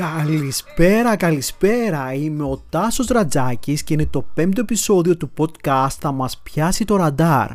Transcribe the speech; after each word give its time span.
Καλησπέρα, 0.00 1.16
καλησπέρα. 1.16 2.12
Είμαι 2.12 2.42
ο 2.42 2.62
Τάσος 2.70 3.06
Ρατζάκης 3.06 3.82
και 3.82 3.94
είναι 3.94 4.06
το 4.06 4.24
πέμπτο 4.34 4.60
επεισόδιο 4.60 5.16
του 5.16 5.30
podcast 5.36 5.88
«Θα 5.98 6.12
μας 6.12 6.38
πιάσει 6.42 6.84
το 6.84 6.96
ραντάρ». 6.96 7.50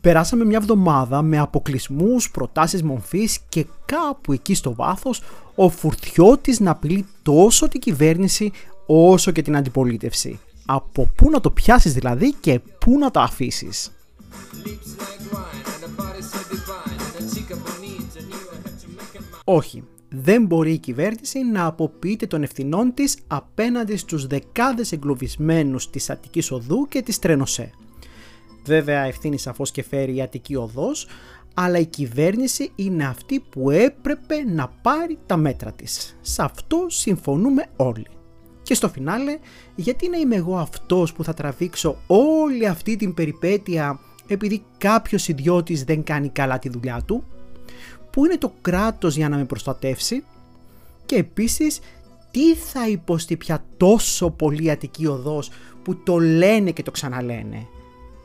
Περάσαμε 0.00 0.44
μια 0.44 0.58
εβδομάδα 0.60 1.22
με 1.22 1.38
αποκλεισμούς, 1.38 2.30
προτάσεις 2.30 2.82
μορφής 2.82 3.38
και 3.48 3.66
κάπου 3.86 4.32
εκεί 4.32 4.54
στο 4.54 4.74
βάθος 4.74 5.22
ο 5.54 5.68
Φουρτιώτης 5.68 6.60
να 6.60 6.70
απειλεί 6.70 7.06
τόσο 7.22 7.68
την 7.68 7.80
κυβέρνηση 7.80 8.50
όσο 8.86 9.30
και 9.30 9.42
την 9.42 9.56
αντιπολίτευση. 9.56 10.38
Από 10.66 11.08
πού 11.16 11.30
να 11.30 11.40
το 11.40 11.50
πιάσεις 11.50 11.92
δηλαδή 11.92 12.32
και 12.32 12.60
πού 12.78 12.98
να 12.98 13.10
το 13.10 13.20
αφήσεις. 13.20 13.92
Όχι, 19.44 19.84
δεν 20.08 20.46
μπορεί 20.46 20.72
η 20.72 20.78
κυβέρνηση 20.78 21.44
να 21.44 21.66
αποποιείται 21.66 22.26
των 22.26 22.42
ευθυνών 22.42 22.94
της 22.94 23.16
απέναντι 23.26 23.96
στους 23.96 24.26
δεκάδες 24.26 24.92
εγκλωβισμένους 24.92 25.90
της 25.90 26.10
Αττικής 26.10 26.50
Οδού 26.50 26.86
και 26.88 27.02
της 27.02 27.18
Τρενοσέ. 27.18 27.70
Βέβαια 28.64 29.02
ευθύνη 29.02 29.38
σαφώς 29.38 29.70
και 29.70 29.82
φέρει 29.82 30.16
η 30.16 30.22
Αττική 30.22 30.56
Οδός, 30.56 31.06
αλλά 31.54 31.78
η 31.78 31.86
κυβέρνηση 31.86 32.72
είναι 32.74 33.04
αυτή 33.06 33.40
που 33.40 33.70
έπρεπε 33.70 34.42
να 34.46 34.68
πάρει 34.82 35.18
τα 35.26 35.36
μέτρα 35.36 35.72
της. 35.72 36.16
Σε 36.20 36.42
αυτό 36.42 36.86
συμφωνούμε 36.88 37.66
όλοι. 37.76 38.06
Και 38.62 38.74
στο 38.74 38.88
φινάλε, 38.88 39.38
γιατί 39.74 40.08
να 40.08 40.16
είμαι 40.16 40.36
εγώ 40.36 40.56
αυτός 40.56 41.12
που 41.12 41.24
θα 41.24 41.34
τραβήξω 41.34 41.96
όλη 42.06 42.66
αυτή 42.66 42.96
την 42.96 43.14
περιπέτεια 43.14 44.00
επειδή 44.26 44.64
κάποιος 44.78 45.28
ιδιώτης 45.28 45.84
δεν 45.84 46.02
κάνει 46.02 46.28
καλά 46.28 46.58
τη 46.58 46.68
δουλειά 46.68 47.02
του, 47.06 47.24
πού 48.12 48.24
είναι 48.24 48.38
το 48.38 48.52
κράτος 48.60 49.16
για 49.16 49.28
να 49.28 49.36
με 49.36 49.44
προστατεύσει 49.44 50.24
και 51.06 51.16
επίσης 51.16 51.80
τι 52.30 52.54
θα 52.54 52.88
υποστεί 52.88 53.36
πια 53.36 53.64
τόσο 53.76 54.30
πολύ 54.30 54.70
Αττική 54.70 55.06
Οδός 55.06 55.50
που 55.82 56.02
το 56.02 56.18
λένε 56.18 56.70
και 56.70 56.82
το 56.82 56.90
ξαναλένε; 56.90 57.66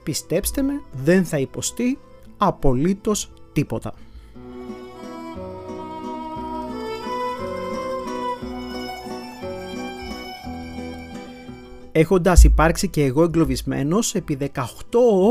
Πιστέψτε 0.03 0.61
με, 0.61 0.81
δεν 0.91 1.25
θα 1.25 1.39
υποστεί 1.39 1.97
απολύτως 2.37 3.31
τίποτα. 3.53 3.93
Έχοντας 11.97 12.43
υπάρξει 12.43 12.87
και 12.87 13.03
εγώ 13.03 13.23
εγκλωβισμένος 13.23 14.15
επί 14.15 14.37
18 14.55 14.63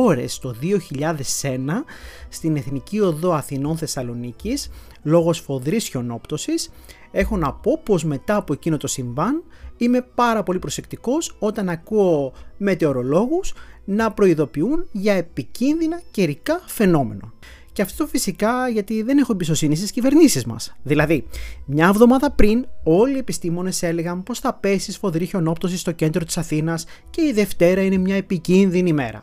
ώρες 0.06 0.39
το 0.39 0.55
2001 0.62 1.84
στην 2.28 2.56
Εθνική 2.56 3.00
Οδό 3.00 3.33
Αθηνών 3.33 3.77
Θεσσαλονίκης 3.77 4.70
λόγω 5.03 5.33
σφοδρής 5.33 5.89
χιονόπτωσης, 5.89 6.70
έχω 7.11 7.36
να 7.36 7.53
πω 7.53 7.81
πως 7.83 8.05
μετά 8.05 8.36
από 8.36 8.53
εκείνο 8.53 8.77
το 8.77 8.86
συμβάν 8.86 9.42
είμαι 9.77 10.06
πάρα 10.14 10.42
πολύ 10.42 10.58
προσεκτικός 10.58 11.36
όταν 11.39 11.69
ακούω 11.69 12.33
μετεωρολόγους 12.56 13.55
να 13.84 14.12
προειδοποιούν 14.12 14.86
για 14.92 15.12
επικίνδυνα 15.12 16.01
καιρικά 16.11 16.62
φαινόμενα. 16.67 17.33
Και 17.77 17.83
αυτό 17.83 18.07
φυσικά 18.07 18.69
γιατί 18.69 19.03
δεν 19.03 19.19
έχω 19.19 19.33
εμπιστοσύνη 19.33 19.77
στις 19.77 19.91
κυβερνήσεις 19.91 20.45
μας. 20.45 20.75
Δηλαδή, 20.83 21.27
μια 21.67 21.87
εβδομάδα 21.87 22.31
πριν, 22.31 22.67
όλοι 22.83 23.15
οι 23.15 23.19
επιστήμονες 23.19 23.83
έλεγαν 23.83 24.23
πως 24.23 24.39
θα 24.39 24.55
πέσει 24.55 24.93
σφοδρή 24.93 25.27
χιονόπτωση 25.27 25.77
στο 25.79 25.93
κέντρο 25.93 26.25
της 26.25 26.39
Αθήνας 26.39 26.85
και 27.11 27.23
η 27.23 27.33
Δευτέρα 27.33 27.83
είναι 27.83 27.97
μια 27.97 28.17
επικίνδυνη 28.17 28.93
μέρα. 28.93 29.23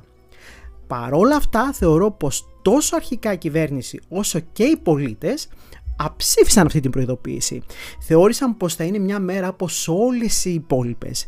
Παρόλα 0.87 1.35
αυτά, 1.35 1.73
θεωρώ 1.73 2.11
πως 2.11 2.47
τόσο 2.61 2.95
αρχικά 2.95 3.33
η 3.33 3.37
κυβέρνηση 3.37 3.99
όσο 4.09 4.39
και 4.39 4.63
οι 4.63 4.77
πολίτες 4.77 5.47
αψήφισαν 5.97 6.65
αυτή 6.65 6.79
την 6.79 6.91
προειδοποίηση. 6.91 7.63
Θεώρησαν 7.99 8.57
πως 8.57 8.75
θα 8.75 8.83
είναι 8.83 8.99
μια 8.99 9.19
μέρα 9.19 9.47
όπως 9.47 9.87
όλες 9.87 10.45
οι 10.45 10.53
υπόλοιπες. 10.53 11.27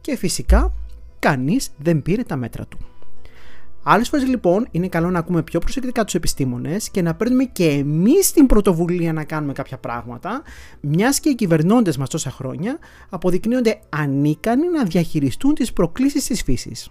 Και 0.00 0.16
φυσικά 0.16 0.72
κανείς 1.18 1.70
δεν 1.78 2.02
πήρε 2.02 2.22
τα 2.22 2.36
μέτρα 2.36 2.66
του. 2.66 2.78
Άλλες 3.88 4.08
φορές 4.08 4.26
λοιπόν 4.26 4.66
είναι 4.70 4.88
καλό 4.88 5.10
να 5.10 5.18
ακούμε 5.18 5.42
πιο 5.42 5.60
προσεκτικά 5.60 6.04
τους 6.04 6.14
επιστήμονες 6.14 6.90
και 6.90 7.02
να 7.02 7.14
παίρνουμε 7.14 7.44
και 7.44 7.68
εμείς 7.68 8.32
την 8.32 8.46
πρωτοβουλία 8.46 9.12
να 9.12 9.24
κάνουμε 9.24 9.52
κάποια 9.52 9.78
πράγματα, 9.78 10.42
μιας 10.80 11.20
και 11.20 11.28
οι 11.28 11.34
κυβερνώντες 11.34 11.96
μας 11.96 12.08
τόσα 12.08 12.30
χρόνια 12.30 12.78
αποδεικνύονται 13.08 13.80
ανίκανοι 13.88 14.68
να 14.68 14.84
διαχειριστούν 14.84 15.54
τις 15.54 15.72
προκλήσεις 15.72 16.26
της 16.26 16.42
φύσης. 16.42 16.90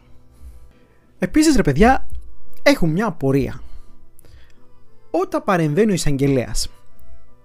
Επίσης, 1.19 1.55
ρε 1.55 1.61
παιδιά, 1.61 2.07
έχουν 2.63 2.89
μια 2.89 3.05
απορία. 3.05 3.61
Όταν 5.09 5.43
παρεμβαίνει 5.43 5.91
ο 5.91 5.93
εισαγγελέας, 5.93 6.69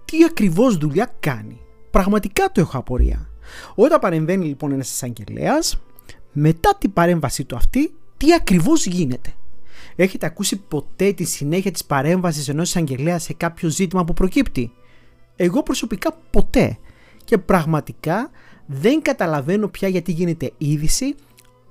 τι 0.05 0.23
ακριβώς 0.23 0.77
δουλειά 0.77 1.13
κάνει; 1.19 1.59
Πραγματικά 1.91 2.51
το 2.51 2.61
έχω 2.61 2.77
απορία. 2.77 3.29
Όταν 3.75 3.99
παρεμβαίνει 3.99 4.45
λοιπόν 4.45 4.71
ένας 4.71 4.91
εισαγγελέας, 4.91 5.81
μετά 6.31 6.75
την 6.77 6.93
παρέμβασή 6.93 7.45
του 7.45 7.55
αυτή, 7.55 7.93
τι 8.17 8.33
ακριβώς 8.33 8.85
γίνεται; 8.85 9.33
Έχετε 9.95 10.25
ακούσει 10.25 10.57
ποτέ 10.67 11.13
τη 11.13 11.23
συνέχεια 11.23 11.71
της 11.71 11.85
παρέμβασης 11.85 12.47
ενός 12.47 12.69
εισαγγελέα 12.69 13.19
σε 13.19 13.33
κάποιο 13.33 13.69
ζήτημα 13.69 14.03
που 14.03 14.13
προκύπτει; 14.13 14.71
Εγώ 15.35 15.63
προσωπικά 15.63 16.17
ποτέ. 16.29 16.77
Και 17.23 17.37
πραγματικά 17.37 18.29
δεν 18.65 19.01
καταλαβαίνω 19.01 19.67
πια 19.67 19.87
γιατί 19.87 20.11
γίνεται 20.11 20.51
είδηση 20.57 21.15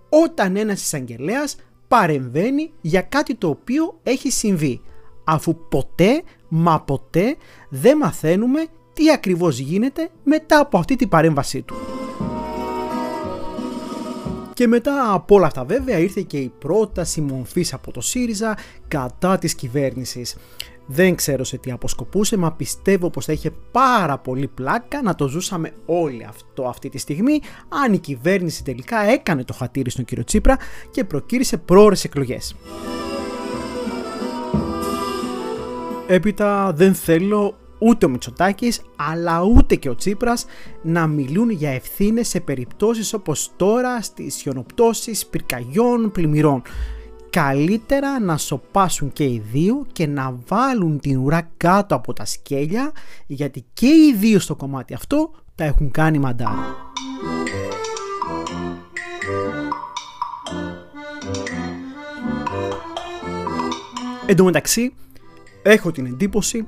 όταν 0.08 0.56
ένας 0.56 0.82
εισαγγελέας 0.82 1.56
παρεμβαίνει 1.88 2.72
για 2.80 3.00
κάτι 3.02 3.34
το 3.34 3.48
οποίο 3.48 4.00
έχει 4.02 4.30
συμβεί. 4.30 4.80
Αφού 5.24 5.56
ποτέ, 5.68 6.22
μα 6.48 6.80
ποτέ 6.80 7.36
δεν 7.68 7.96
μαθαίνουμε 7.96 8.66
τι 8.92 9.10
ακριβώς 9.10 9.58
γίνεται 9.58 10.10
μετά 10.24 10.58
από 10.60 10.78
αυτή 10.78 10.96
την 10.96 11.08
παρέμβασή 11.08 11.62
του. 11.62 11.74
Και 14.60 14.66
μετά 14.66 15.12
από 15.12 15.34
όλα 15.34 15.46
αυτά 15.46 15.64
βέβαια 15.64 15.98
ήρθε 15.98 16.20
και 16.20 16.36
η 16.36 16.52
πρόταση 16.58 17.20
μορφής 17.20 17.72
από 17.72 17.92
το 17.92 18.00
ΣΥΡΙΖΑ 18.00 18.56
κατά 18.88 19.38
της 19.38 19.54
κυβέρνησης. 19.54 20.36
Δεν 20.86 21.14
ξέρω 21.14 21.44
σε 21.44 21.58
τι 21.58 21.70
αποσκοπούσε, 21.70 22.36
μα 22.36 22.52
πιστεύω 22.52 23.10
πως 23.10 23.24
θα 23.24 23.32
είχε 23.32 23.50
πάρα 23.70 24.18
πολύ 24.18 24.46
πλάκα 24.46 25.02
να 25.02 25.14
το 25.14 25.28
ζούσαμε 25.28 25.72
όλοι 25.86 26.24
αυτό 26.24 26.62
αυτή 26.62 26.88
τη 26.88 26.98
στιγμή, 26.98 27.40
αν 27.84 27.92
η 27.92 27.98
κυβέρνηση 27.98 28.64
τελικά 28.64 29.00
έκανε 29.00 29.44
το 29.44 29.52
χατήρι 29.52 29.90
στον 29.90 30.04
κύριο 30.04 30.24
Τσίπρα 30.24 30.56
και 30.90 31.04
προκύρισε 31.04 31.56
πρόορες 31.56 32.04
εκλογές. 32.04 32.56
Έπειτα 36.06 36.72
δεν 36.72 36.94
θέλω 36.94 37.56
ούτε 37.80 38.06
ο 38.06 38.08
Μητσοτάκης 38.08 38.80
αλλά 38.96 39.42
ούτε 39.42 39.74
και 39.74 39.88
ο 39.88 39.94
Τσίπρας 39.94 40.44
να 40.82 41.06
μιλούν 41.06 41.50
για 41.50 41.70
ευθύνες 41.70 42.28
σε 42.28 42.40
περιπτώσεις 42.40 43.12
όπως 43.12 43.50
τώρα 43.56 44.02
στις 44.02 44.36
χιονοπτώσεις 44.36 45.26
πυρκαγιών 45.26 46.10
πλημμυρών. 46.12 46.62
Καλύτερα 47.30 48.20
να 48.20 48.36
σοπάσουν 48.36 49.12
και 49.12 49.24
οι 49.24 49.42
δύο 49.52 49.86
και 49.92 50.06
να 50.06 50.38
βάλουν 50.46 51.00
την 51.00 51.18
ουρά 51.18 51.50
κάτω 51.56 51.94
από 51.94 52.12
τα 52.12 52.24
σκέλια 52.24 52.92
γιατί 53.26 53.64
και 53.72 53.86
οι 53.86 54.14
δύο 54.18 54.38
στο 54.38 54.56
κομμάτι 54.56 54.94
αυτό 54.94 55.30
τα 55.54 55.64
έχουν 55.64 55.90
κάνει 55.90 56.18
μαντάρα. 56.18 56.76
Εν 64.26 64.36
τω 64.36 64.44
μεταξύ, 64.44 64.94
έχω 65.62 65.92
την 65.92 66.06
εντύπωση 66.06 66.66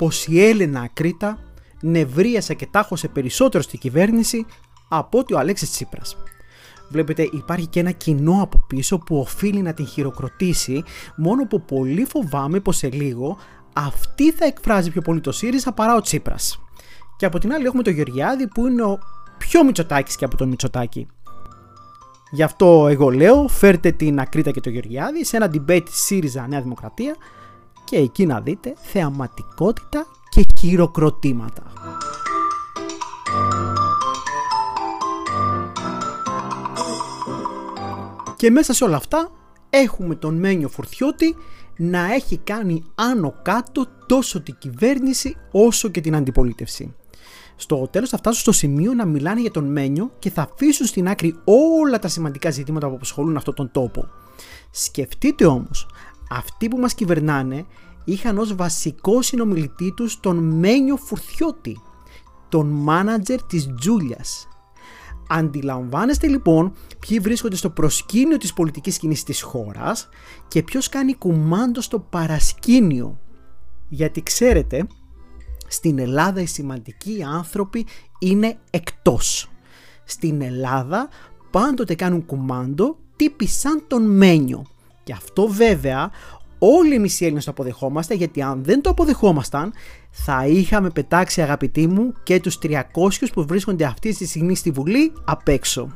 πως 0.00 0.26
η 0.26 0.44
Έλενα 0.44 0.80
Ακρίτα 0.80 1.38
νευρίασε 1.80 2.54
και 2.54 2.66
τάχωσε 2.70 3.08
περισσότερο 3.08 3.62
στη 3.62 3.78
κυβέρνηση 3.78 4.46
από 4.88 5.18
ότι 5.18 5.34
ο 5.34 5.38
Αλέξης 5.38 5.70
Τσίπρας. 5.70 6.16
Βλέπετε 6.90 7.28
υπάρχει 7.32 7.66
και 7.66 7.80
ένα 7.80 7.90
κοινό 7.90 8.38
από 8.42 8.64
πίσω 8.66 8.98
που 8.98 9.18
οφείλει 9.18 9.62
να 9.62 9.72
την 9.72 9.86
χειροκροτήσει 9.86 10.82
μόνο 11.16 11.46
που 11.46 11.62
πολύ 11.62 12.04
φοβάμαι 12.04 12.60
πως 12.60 12.76
σε 12.76 12.88
λίγο 12.90 13.38
αυτή 13.72 14.32
θα 14.32 14.44
εκφράζει 14.44 14.90
πιο 14.90 15.00
πολύ 15.00 15.20
το 15.20 15.32
ΣΥΡΙΖΑ 15.32 15.72
παρά 15.72 15.94
ο 15.96 16.00
Τσίπρας. 16.00 16.60
Και 17.16 17.26
από 17.26 17.38
την 17.38 17.52
άλλη 17.52 17.64
έχουμε 17.64 17.82
τον 17.82 17.92
Γεωργιάδη 17.92 18.46
που 18.46 18.66
είναι 18.66 18.82
ο 18.82 18.98
πιο 19.38 19.64
Μητσοτάκης 19.64 20.16
και 20.16 20.24
από 20.24 20.36
τον 20.36 20.48
Μητσοτάκη. 20.48 21.06
Γι' 22.30 22.42
αυτό 22.42 22.86
εγώ 22.88 23.10
λέω 23.10 23.48
φέρτε 23.48 23.90
την 23.90 24.20
Ακρίτα 24.20 24.50
και 24.50 24.60
τον 24.60 24.72
Γεωργιάδη 24.72 25.24
σε 25.24 25.36
ένα 25.36 25.50
debate 25.54 25.88
ΣΥΡΙΖΑ 25.90 26.46
Νέα 26.46 26.60
Δημοκρατία 26.62 27.16
και 27.90 27.96
εκεί 27.96 28.26
να 28.26 28.40
δείτε 28.40 28.74
θεαματικότητα 28.76 30.06
και 30.28 30.46
χειροκροτήματα. 30.58 31.62
Και 38.36 38.50
μέσα 38.50 38.72
σε 38.72 38.84
όλα 38.84 38.96
αυτά 38.96 39.30
έχουμε 39.70 40.14
τον 40.14 40.34
Μένιο 40.34 40.68
Φουρτιώτη 40.68 41.36
να 41.76 42.14
έχει 42.14 42.38
κάνει 42.38 42.84
άνω 42.94 43.34
κάτω 43.42 43.86
τόσο 44.06 44.40
την 44.40 44.56
κυβέρνηση 44.58 45.36
όσο 45.52 45.88
και 45.88 46.00
την 46.00 46.14
αντιπολίτευση. 46.14 46.94
Στο 47.56 47.88
τέλος 47.90 48.08
θα 48.08 48.16
φτάσουν 48.16 48.40
στο 48.40 48.52
σημείο 48.52 48.94
να 48.94 49.04
μιλάνε 49.04 49.40
για 49.40 49.50
τον 49.50 49.64
Μένιο 49.64 50.12
και 50.18 50.30
θα 50.30 50.42
αφήσουν 50.52 50.86
στην 50.86 51.08
άκρη 51.08 51.38
όλα 51.44 51.98
τα 51.98 52.08
σημαντικά 52.08 52.50
ζητήματα 52.50 52.88
που 52.88 52.94
απασχολούν 52.94 53.36
αυτόν 53.36 53.54
τον 53.54 53.70
τόπο. 53.72 54.08
Σκεφτείτε 54.70 55.46
όμως, 55.46 55.86
αυτοί 56.30 56.68
που 56.68 56.78
μας 56.78 56.94
κυβερνάνε 56.94 57.66
είχαν 58.04 58.38
ως 58.38 58.54
βασικό 58.54 59.22
συνομιλητή 59.22 59.92
τους 59.92 60.20
τον 60.20 60.36
Μένιο 60.36 60.96
Φουρθιώτη, 60.96 61.80
τον 62.48 62.66
μάνατζερ 62.66 63.42
της 63.42 63.68
Τζούλιας. 63.80 64.48
Αντιλαμβάνεστε 65.28 66.26
λοιπόν 66.26 66.72
ποιοι 66.98 67.18
βρίσκονται 67.18 67.56
στο 67.56 67.70
προσκήνιο 67.70 68.36
της 68.36 68.52
πολιτικής 68.52 68.94
σκηνής 68.94 69.22
της 69.22 69.42
χώρας 69.42 70.08
και 70.48 70.62
ποιος 70.62 70.88
κάνει 70.88 71.14
κουμάντο 71.14 71.80
στο 71.80 71.98
παρασκήνιο. 71.98 73.20
Γιατί 73.88 74.22
ξέρετε, 74.22 74.86
στην 75.68 75.98
Ελλάδα 75.98 76.40
οι 76.40 76.46
σημαντικοί 76.46 77.24
άνθρωποι 77.34 77.86
είναι 78.18 78.58
εκτός. 78.70 79.50
Στην 80.04 80.42
Ελλάδα 80.42 81.08
πάντοτε 81.50 81.94
κάνουν 81.94 82.26
κουμάντο 82.26 82.96
τύποι 83.16 83.46
σαν 83.46 83.84
τον 83.86 84.16
Μένιο. 84.16 84.64
Και 85.02 85.12
αυτό 85.12 85.48
βέβαια 85.48 86.10
όλοι 86.58 86.94
εμείς 86.94 87.20
οι 87.20 87.24
Έλληνες 87.24 87.44
το 87.44 87.50
αποδεχόμαστε 87.50 88.14
γιατί 88.14 88.42
αν 88.42 88.64
δεν 88.64 88.82
το 88.82 88.90
αποδεχόμασταν 88.90 89.72
θα 90.10 90.46
είχαμε 90.46 90.90
πετάξει 90.90 91.42
αγαπητοί 91.42 91.86
μου 91.86 92.12
και 92.22 92.40
τους 92.40 92.58
300 92.62 92.80
που 93.32 93.46
βρίσκονται 93.46 93.84
αυτή 93.84 94.14
τη 94.14 94.26
στιγμή 94.26 94.54
στη 94.54 94.70
Βουλή 94.70 95.12
απ' 95.24 95.48
έξω. 95.48 95.88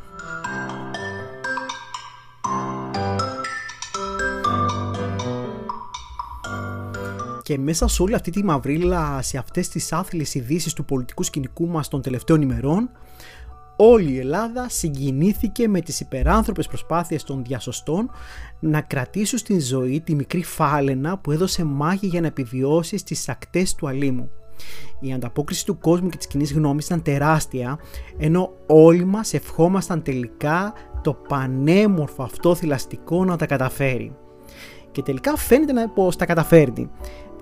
Και 7.43 7.59
μέσα 7.59 7.89
σε 7.89 8.03
όλη 8.03 8.15
αυτή 8.15 8.31
τη 8.31 8.45
μαυρίλα, 8.45 9.23
σε 9.23 9.39
αυτές 9.39 9.69
τις 9.69 9.93
άθλιες 9.93 10.35
ειδήσεις 10.35 10.73
του 10.73 10.85
πολιτικού 10.85 11.23
σκηνικού 11.23 11.67
μας 11.67 11.89
των 11.89 12.03
τελευταίων 12.03 12.43
ημερών, 12.43 12.91
όλη 13.77 14.13
η 14.13 14.19
Ελλάδα 14.19 14.69
συγκινήθηκε 14.69 15.69
με 15.69 15.81
τις 15.81 16.01
υπεράνθρωπες 16.01 16.67
προσπάθειες 16.67 17.23
των 17.23 17.45
διασωστών 17.45 18.11
να 18.61 18.81
κρατήσουν 18.81 19.39
στην 19.39 19.61
ζωή 19.61 20.01
τη 20.01 20.15
μικρή 20.15 20.43
φάλαινα 20.43 21.19
που 21.19 21.31
έδωσε 21.31 21.65
μάχη 21.65 22.07
για 22.07 22.21
να 22.21 22.27
επιβιώσει 22.27 22.97
στις 22.97 23.29
ακτές 23.29 23.75
του 23.75 23.89
αλήμου. 23.89 24.31
Η 25.01 25.13
ανταπόκριση 25.13 25.65
του 25.67 25.79
κόσμου 25.79 26.09
και 26.09 26.17
της 26.17 26.27
κοινής 26.27 26.53
γνώμης 26.53 26.87
ήταν 26.87 27.03
τεράστια, 27.03 27.79
ενώ 28.19 28.53
όλοι 28.67 29.05
μας 29.05 29.35
ευχόμασταν 29.35 30.03
τελικά 30.03 30.73
το 31.03 31.15
πανέμορφο 31.15 32.23
αυτό 32.23 32.55
θηλαστικό 32.55 33.25
να 33.25 33.37
τα 33.37 33.47
καταφέρει. 33.47 34.17
Και 34.91 35.03
τελικά 35.03 35.37
φαίνεται 35.37 35.73
να 35.73 35.89
πως 35.89 36.17
τα 36.17 36.27
καταφέρνει. 36.27 36.91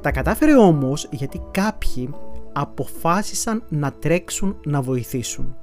Τα 0.00 0.10
κατάφερε 0.10 0.56
όμως 0.56 1.08
γιατί 1.10 1.40
κάποιοι 1.50 2.10
αποφάσισαν 2.52 3.64
να 3.68 3.92
τρέξουν 3.92 4.56
να 4.64 4.82
βοηθήσουν. 4.82 5.56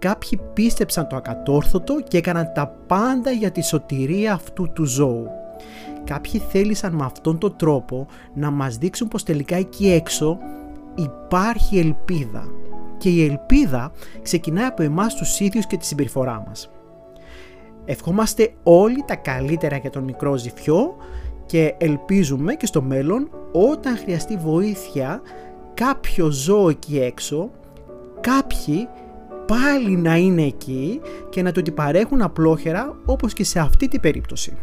Κάποιοι 0.00 0.40
πίστεψαν 0.52 1.08
το 1.08 1.16
ακατόρθωτο 1.16 2.00
και 2.08 2.16
έκαναν 2.16 2.52
τα 2.54 2.68
πάντα 2.86 3.30
για 3.30 3.50
τη 3.50 3.62
σωτηρία 3.62 4.32
αυτού 4.32 4.72
του 4.72 4.84
ζώου. 4.84 5.26
Κάποιοι 6.04 6.40
θέλησαν 6.40 6.94
με 6.94 7.04
αυτόν 7.04 7.38
τον 7.38 7.56
τρόπο 7.56 8.06
να 8.34 8.50
μας 8.50 8.76
δείξουν 8.76 9.08
πως 9.08 9.22
τελικά 9.22 9.56
εκεί 9.56 9.90
έξω 9.90 10.38
υπάρχει 10.94 11.78
ελπίδα. 11.78 12.44
Και 12.98 13.08
η 13.08 13.24
ελπίδα 13.24 13.92
ξεκινάει 14.22 14.64
από 14.64 14.82
εμάς 14.82 15.14
τους 15.14 15.40
ίδιους 15.40 15.66
και 15.66 15.76
τη 15.76 15.86
συμπεριφορά 15.86 16.44
μας. 16.46 16.70
Ευχόμαστε 17.84 18.52
όλοι 18.62 19.04
τα 19.06 19.16
καλύτερα 19.16 19.76
για 19.76 19.90
τον 19.90 20.02
μικρό 20.02 20.36
ζυφιό 20.36 20.96
και 21.46 21.74
ελπίζουμε 21.78 22.54
και 22.54 22.66
στο 22.66 22.82
μέλλον 22.82 23.30
όταν 23.52 23.96
χρειαστεί 23.96 24.36
βοήθεια 24.36 25.20
κάποιο 25.74 26.30
ζώο 26.30 26.68
εκεί 26.68 27.00
έξω 27.00 27.50
κάποιοι 28.20 28.88
πάλι 29.50 29.96
να 29.96 30.16
είναι 30.16 30.42
εκεί 30.42 31.00
και 31.30 31.42
να 31.42 31.52
του 31.52 31.62
την 31.62 31.74
παρέχουν 31.74 32.22
απλόχερα 32.22 32.96
όπως 33.04 33.32
και 33.32 33.44
σε 33.44 33.58
αυτή 33.58 33.88
την 33.88 34.00
περίπτωση. 34.00 34.56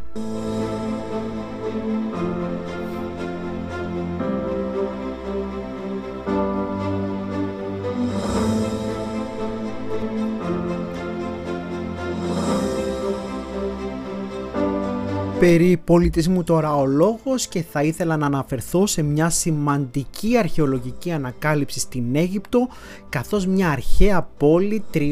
Περί 15.39 15.81
πολιτισμού 15.85 16.43
τώρα 16.43 16.75
ο 16.75 16.85
λόγος 16.85 17.47
και 17.47 17.63
θα 17.71 17.83
ήθελα 17.83 18.17
να 18.17 18.25
αναφερθώ 18.25 18.85
σε 18.85 19.01
μια 19.01 19.29
σημαντική 19.29 20.37
αρχαιολογική 20.37 21.11
ανακάλυψη 21.11 21.79
στην 21.79 22.15
Αίγυπτο 22.15 22.67
καθώς 23.09 23.45
μια 23.45 23.69
αρχαία 23.69 24.29
πόλη 24.37 24.83
3.000 24.93 25.05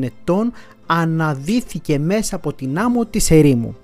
ετών 0.00 0.52
αναδύθηκε 0.86 1.98
μέσα 1.98 2.36
από 2.36 2.52
την 2.52 2.78
άμμο 2.78 3.06
της 3.06 3.30
ερήμου. 3.30 3.76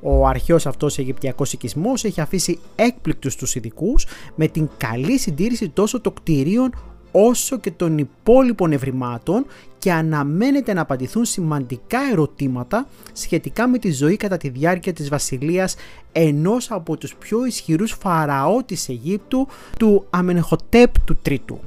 Ο 0.00 0.26
αρχαίος 0.26 0.66
αυτός 0.66 0.98
Αιγυπτιακός 0.98 1.52
οικισμός 1.52 2.04
έχει 2.04 2.20
αφήσει 2.20 2.58
έκπληκτους 2.74 3.36
τους 3.36 3.54
ειδικούς 3.54 4.06
με 4.34 4.46
την 4.46 4.68
καλή 4.76 5.18
συντήρηση 5.18 5.68
τόσο 5.68 6.00
των 6.00 6.14
κτηρίων 6.14 6.74
όσο 7.16 7.58
και 7.58 7.70
των 7.70 7.98
υπόλοιπων 7.98 8.72
ευρημάτων 8.72 9.46
και 9.78 9.92
αναμένεται 9.92 10.72
να 10.72 10.80
απαντηθούν 10.80 11.24
σημαντικά 11.24 11.98
ερωτήματα 12.12 12.86
σχετικά 13.12 13.68
με 13.68 13.78
τη 13.78 13.92
ζωή 13.92 14.16
κατά 14.16 14.36
τη 14.36 14.48
διάρκεια 14.48 14.92
της 14.92 15.08
βασιλείας 15.08 15.76
ενός 16.12 16.70
από 16.70 16.96
τους 16.96 17.14
πιο 17.14 17.46
ισχυρούς 17.46 17.96
φαραώ 18.00 18.62
της 18.62 18.88
Αιγύπτου, 18.88 19.48
του 19.78 20.06
Αμενχοτέπ 20.10 21.00
του 21.00 21.18
Τρίτου. 21.22 21.60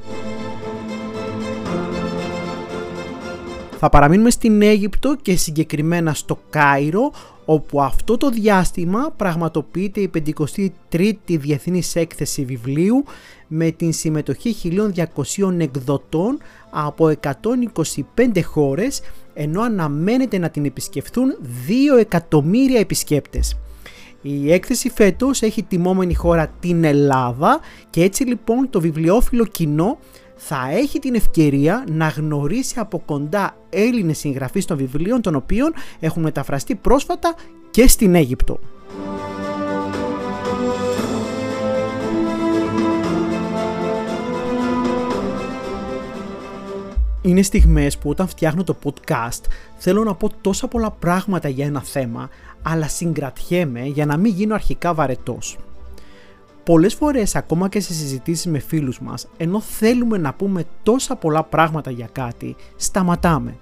Θα 3.79 3.89
παραμείνουμε 3.89 4.29
στην 4.29 4.61
Αίγυπτο 4.61 5.15
και 5.21 5.35
συγκεκριμένα 5.35 6.13
στο 6.13 6.39
Κάιρο 6.49 7.11
όπου 7.49 7.81
αυτό 7.81 8.17
το 8.17 8.29
διάστημα 8.29 9.13
πραγματοποιείται 9.17 9.99
η 9.99 10.11
53η 10.13 11.13
Διεθνής 11.27 11.95
Έκθεση 11.95 12.45
Βιβλίου 12.45 13.03
με 13.47 13.71
την 13.71 13.93
συμμετοχή 13.93 14.55
1.200 15.35 15.59
εκδοτών 15.59 16.37
από 16.69 17.13
125 17.21 18.41
χώρες 18.43 19.01
ενώ 19.33 19.61
αναμένεται 19.61 20.37
να 20.37 20.49
την 20.49 20.65
επισκεφθούν 20.65 21.37
2 21.95 21.99
εκατομμύρια 21.99 22.79
επισκέπτες. 22.79 23.57
Η 24.21 24.51
έκθεση 24.51 24.89
φέτος 24.89 25.41
έχει 25.41 25.63
τιμόμενη 25.63 26.13
χώρα 26.13 26.47
την 26.59 26.83
Ελλάδα 26.83 27.59
και 27.89 28.03
έτσι 28.03 28.23
λοιπόν 28.23 28.69
το 28.69 28.81
βιβλιόφιλο 28.81 29.45
κοινό 29.45 29.97
θα 30.37 30.69
έχει 30.71 30.99
την 30.99 31.15
ευκαιρία 31.15 31.83
να 31.91 32.07
γνωρίσει 32.07 32.79
από 32.79 32.99
κοντά 33.05 33.55
Έλληνες 33.69 34.17
συγγραφείς 34.17 34.65
των 34.65 34.77
βιβλίων 34.77 35.21
των 35.21 35.35
οποίων 35.35 35.73
έχουν 35.99 36.21
μεταφραστεί 36.21 36.75
πρόσφατα 36.75 37.35
και 37.71 37.87
στην 37.87 38.15
Αίγυπτο. 38.15 38.59
Είναι 47.21 47.41
στιγμές 47.41 47.97
που 47.97 48.09
όταν 48.09 48.27
φτιάχνω 48.27 48.63
το 48.63 48.75
podcast 48.83 49.41
θέλω 49.77 50.03
να 50.03 50.15
πω 50.15 50.29
τόσα 50.41 50.67
πολλά 50.67 50.91
πράγματα 50.91 51.49
για 51.49 51.65
ένα 51.65 51.81
θέμα 51.81 52.29
αλλά 52.61 52.87
συγκρατιέμαι 52.87 53.85
για 53.85 54.05
να 54.05 54.17
μην 54.17 54.33
γίνω 54.33 54.53
αρχικά 54.53 54.93
βαρετός. 54.93 55.57
Πολλές 56.67 56.93
φορές 56.93 57.35
ακόμα 57.35 57.69
και 57.69 57.79
σε 57.79 57.93
συζητήσεις 57.93 58.45
με 58.45 58.59
φίλους 58.59 58.99
μας, 58.99 59.27
ενώ 59.37 59.61
θέλουμε 59.61 60.17
να 60.17 60.33
πούμε 60.33 60.63
τόσα 60.83 61.15
πολλά 61.15 61.43
πράγματα 61.43 61.91
για 61.91 62.09
κάτι, 62.11 62.55
σταματάμε. 62.75 63.57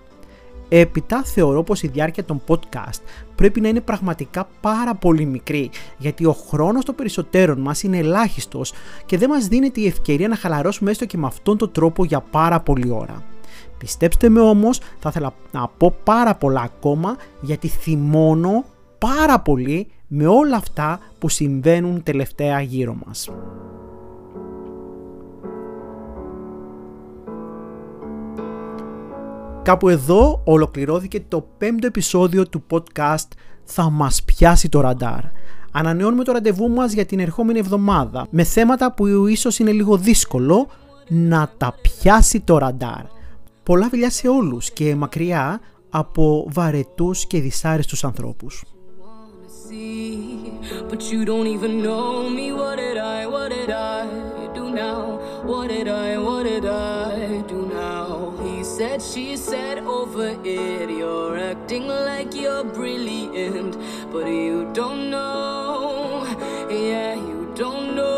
Έπειτα 0.69 1.23
θεωρώ 1.23 1.63
πως 1.63 1.83
η 1.83 1.87
διάρκεια 1.87 2.23
των 2.23 2.41
podcast 2.47 3.01
πρέπει 3.35 3.61
να 3.61 3.67
είναι 3.67 3.81
πραγματικά 3.81 4.47
πάρα 4.61 4.95
πολύ 4.95 5.25
μικρή 5.25 5.69
γιατί 5.97 6.25
ο 6.25 6.31
χρόνος 6.31 6.85
των 6.85 6.95
περισσότερων 6.95 7.59
μας 7.59 7.83
είναι 7.83 7.97
ελάχιστος 7.97 8.73
και 9.05 9.17
δεν 9.17 9.29
μας 9.29 9.47
δίνεται 9.47 9.81
η 9.81 9.85
ευκαιρία 9.87 10.27
να 10.27 10.35
χαλαρώσουμε 10.35 10.91
έστω 10.91 11.05
και 11.05 11.17
με 11.17 11.27
αυτόν 11.27 11.57
τον 11.57 11.71
τρόπο 11.71 12.05
για 12.05 12.21
πάρα 12.21 12.59
πολλή 12.59 12.91
ώρα. 12.91 13.23
Πιστέψτε 13.77 14.29
με 14.29 14.39
όμως 14.39 14.79
θα 14.99 15.09
ήθελα 15.09 15.33
να 15.51 15.67
πω 15.67 15.95
πάρα 16.03 16.35
πολλά 16.35 16.61
ακόμα 16.61 17.15
γιατί 17.41 17.67
θυμώνω 17.67 18.65
πάρα 18.97 19.39
πολύ 19.39 19.87
με 20.17 20.27
όλα 20.27 20.55
αυτά 20.55 20.99
που 21.19 21.29
συμβαίνουν 21.29 22.03
τελευταία 22.03 22.61
γύρω 22.61 22.97
μας. 23.05 23.29
Κάπου 29.63 29.89
εδώ 29.89 30.41
ολοκληρώθηκε 30.45 31.23
το 31.27 31.47
πέμπτο 31.57 31.87
επεισόδιο 31.87 32.47
του 32.47 32.63
podcast 32.71 33.27
«Θα 33.63 33.89
μας 33.89 34.23
πιάσει 34.23 34.69
το 34.69 34.81
ραντάρ». 34.81 35.23
Ανανεώνουμε 35.71 36.23
το 36.23 36.31
ραντεβού 36.31 36.69
μας 36.69 36.93
για 36.93 37.05
την 37.05 37.19
ερχόμενη 37.19 37.59
εβδομάδα 37.59 38.27
με 38.29 38.43
θέματα 38.43 38.93
που 38.93 39.27
ίσως 39.27 39.59
είναι 39.59 39.71
λίγο 39.71 39.97
δύσκολο 39.97 40.67
να 41.07 41.51
τα 41.57 41.73
πιάσει 41.81 42.39
το 42.39 42.57
ραντάρ. 42.57 43.03
Πολλά 43.63 43.89
φιλιά 43.89 44.09
σε 44.09 44.27
όλους 44.27 44.71
και 44.71 44.95
μακριά 44.95 45.59
από 45.89 46.47
βαρετούς 46.53 47.25
και 47.25 47.41
δυσάρεστους 47.41 48.03
ανθρώπους. 48.03 48.63
see. 49.75 50.51
But 50.89 51.01
you 51.11 51.25
don't 51.25 51.47
even 51.47 51.81
know 51.81 52.29
me. 52.29 52.51
What 52.51 52.77
did 52.77 52.97
I, 52.97 53.25
what 53.25 53.49
did 53.51 53.69
I 53.69 54.05
do 54.53 54.69
now? 54.69 55.01
What 55.43 55.67
did 55.69 55.87
I, 55.87 56.17
what 56.17 56.43
did 56.43 56.65
I 56.65 57.41
do 57.53 57.59
now? 57.67 58.33
He 58.43 58.63
said, 58.63 59.01
she 59.01 59.37
said, 59.37 59.79
over 59.79 60.29
it. 60.43 60.89
You're 60.89 61.37
acting 61.37 61.87
like 61.87 62.33
you're 62.33 62.63
brilliant, 62.63 63.73
but 64.11 64.25
you 64.27 64.69
don't 64.73 65.09
know. 65.09 66.25
Yeah, 66.69 67.15
you 67.15 67.51
don't 67.55 67.95
know. 67.95 68.11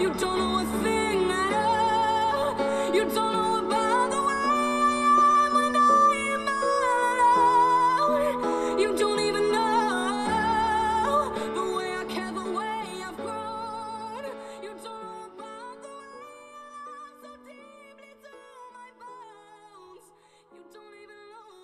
You 0.00 0.10
don't 0.22 0.38
know 0.42 0.54
a 0.64 0.66
thing 0.82 1.30
at 1.30 1.52
all. 1.66 2.94
You 2.94 3.04
don't 3.04 3.32
know. 3.32 3.41